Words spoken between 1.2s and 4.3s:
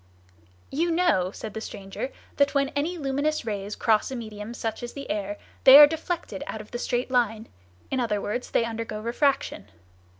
said the stranger, "that when any luminous rays cross a